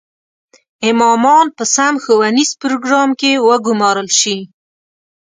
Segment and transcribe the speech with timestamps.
[0.89, 4.37] امامان په سم ښوونیز پروګرام کې وګومارل شي.